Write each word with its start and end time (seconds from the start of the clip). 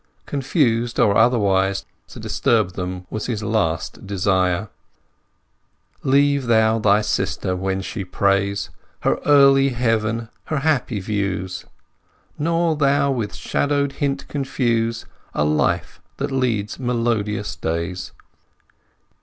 Confused 0.25 0.99
or 0.99 1.15
otherwise, 1.15 1.85
to 2.07 2.19
disturb 2.19 2.71
them 2.73 3.05
was 3.11 3.27
his 3.27 3.43
last 3.43 4.07
desire: 4.07 4.69
Leave 6.01 6.47
thou 6.47 6.79
thy 6.79 7.01
sister, 7.01 7.55
when 7.55 7.81
she 7.81 8.03
prays, 8.03 8.71
Her 9.01 9.17
early 9.27 9.69
Heaven, 9.69 10.29
her 10.45 10.61
happy 10.61 10.99
views; 11.01 11.65
Nor 12.39 12.75
thou 12.77 13.11
with 13.11 13.35
shadow'd 13.35 13.91
hint 13.91 14.27
confuse 14.27 15.05
A 15.35 15.45
life 15.45 16.01
that 16.17 16.31
leads 16.31 16.79
melodious 16.79 17.55
days. 17.55 18.11